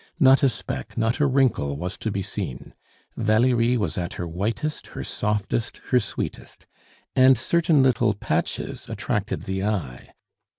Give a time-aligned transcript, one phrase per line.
[0.19, 2.73] Not a speck, not a wrinkle was to be seen.
[3.15, 6.65] Valerie was at her whitest, her softest, her sweetest.
[7.15, 10.11] And certain little "patches" attracted the eye.